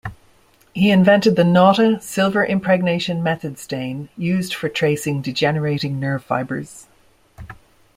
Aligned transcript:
He 0.73 0.89
invented 0.89 1.35
the 1.35 1.43
Nauta 1.43 2.01
Silver 2.01 2.43
Impregnation 2.43 3.21
Method 3.21 3.59
stain, 3.59 4.09
used 4.17 4.51
for 4.51 4.67
tracing 4.67 5.21
degenerating 5.21 5.99
nerve 5.99 6.23
fibers. 6.23 6.87